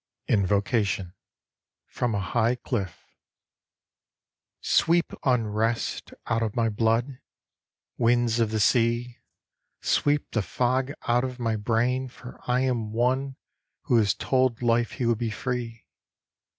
[0.27, 1.13] INVOCATION
[1.85, 3.05] (From a High Cliff)
[4.59, 7.19] Sweep unrest Out of my blood,
[7.99, 9.19] Winds of the sea!
[9.79, 13.35] Sweep the fog Out of my brain For I am one
[13.83, 15.85] Who has told Life he will be free.